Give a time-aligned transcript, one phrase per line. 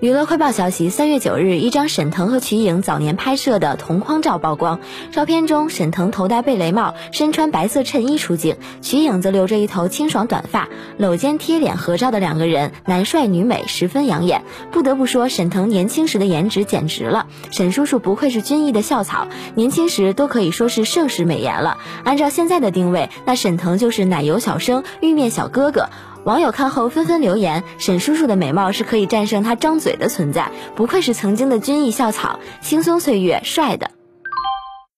[0.00, 4.80] 娱乐快报消息：三月九日，一张沈腾和瞿颖早年拍摄的同框照曝光。
[5.12, 14.42] 照片中，沈腾头戴贝雷帽，身穿白色衬衣出镜，瞿颖则留着一头清爽短发，搂肩贴脸合照的两个人，男帅女美，十分养眼。
[14.72, 21.76] 不得不说，沈腾年轻时的颜值简直了，沈叔叔不愧是军艺的校草，年轻时都可以说是盛世美颜了。
[22.04, 25.90] 按照现在的定位，那沈腾就是奶油小生、玉面小哥哥。
[26.24, 33.90] 网友看后纷纷留言：“沈叔叔的美貌是可以战胜他张嘴的存在，不愧是曾经的军艺校草，轻松岁月，帅的。”